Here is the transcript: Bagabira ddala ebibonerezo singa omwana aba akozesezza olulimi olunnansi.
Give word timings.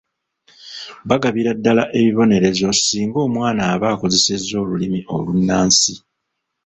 Bagabira 1.09 1.51
ddala 1.57 1.83
ebibonerezo 1.99 2.67
singa 2.75 3.17
omwana 3.27 3.61
aba 3.73 3.87
akozesezza 3.93 4.53
olulimi 4.63 4.99
olunnansi. 5.15 5.93